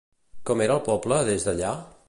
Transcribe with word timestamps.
Com 0.49 0.63
era 0.67 0.77
el 0.77 0.81
poble 0.89 1.21
des 1.31 1.47
d'allà? 1.49 1.79